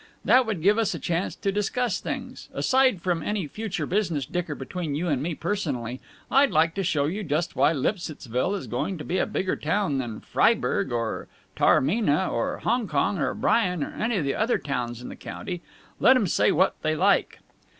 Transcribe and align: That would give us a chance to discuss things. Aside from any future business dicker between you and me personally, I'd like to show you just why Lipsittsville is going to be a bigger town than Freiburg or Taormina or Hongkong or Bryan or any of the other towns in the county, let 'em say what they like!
That 0.25 0.47
would 0.47 0.63
give 0.63 0.79
us 0.79 0.95
a 0.95 0.99
chance 0.99 1.35
to 1.35 1.51
discuss 1.51 1.99
things. 1.99 2.49
Aside 2.53 3.03
from 3.03 3.21
any 3.21 3.45
future 3.45 3.85
business 3.85 4.25
dicker 4.25 4.55
between 4.55 4.95
you 4.95 5.07
and 5.07 5.21
me 5.21 5.35
personally, 5.35 6.01
I'd 6.31 6.49
like 6.49 6.73
to 6.73 6.83
show 6.83 7.05
you 7.05 7.23
just 7.23 7.55
why 7.55 7.71
Lipsittsville 7.73 8.55
is 8.55 8.65
going 8.65 8.97
to 8.97 9.03
be 9.03 9.19
a 9.19 9.27
bigger 9.27 9.55
town 9.55 9.99
than 9.99 10.19
Freiburg 10.21 10.91
or 10.91 11.27
Taormina 11.55 12.31
or 12.31 12.61
Hongkong 12.63 13.19
or 13.19 13.35
Bryan 13.35 13.83
or 13.83 13.91
any 13.93 14.17
of 14.17 14.23
the 14.25 14.33
other 14.33 14.57
towns 14.57 15.03
in 15.03 15.09
the 15.09 15.15
county, 15.15 15.61
let 15.99 16.15
'em 16.15 16.25
say 16.25 16.51
what 16.51 16.81
they 16.81 16.95
like! 16.95 17.37